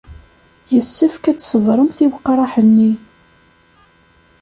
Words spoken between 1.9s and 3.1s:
i weqraḥ-nni.